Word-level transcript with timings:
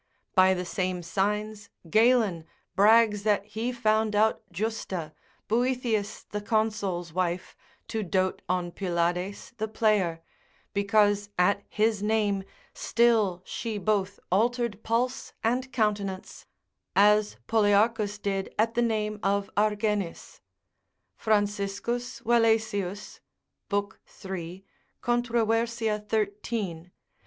By 0.33 0.55
the 0.55 0.65
same 0.65 1.03
signs 1.03 1.69
Galen 1.87 2.45
brags 2.75 3.21
that 3.21 3.45
he 3.45 3.71
found 3.71 4.15
out 4.15 4.41
Justa, 4.51 5.13
Boethius 5.47 6.23
the 6.23 6.41
consul's 6.41 7.13
wife, 7.13 7.55
to 7.89 8.01
dote 8.01 8.41
on 8.49 8.71
Pylades 8.71 9.53
the 9.57 9.67
player, 9.67 10.23
because 10.73 11.29
at 11.37 11.61
his 11.69 12.01
name 12.01 12.43
still 12.73 13.43
she 13.45 13.77
both 13.77 14.19
altered 14.31 14.81
pulse 14.81 15.33
and 15.43 15.71
countenance, 15.71 16.47
as 16.95 17.37
Polyarchus 17.45 18.17
did 18.17 18.51
at 18.57 18.73
the 18.73 18.81
name 18.81 19.19
of 19.21 19.51
Argenis. 19.55 20.41
Franciscus 21.15 22.21
Valesius, 22.21 23.19
l. 23.71 23.89
3. 24.07 24.65
controv. 25.03 26.07
13. 26.07 26.07
med. 26.07 26.89
contr. 26.89 26.91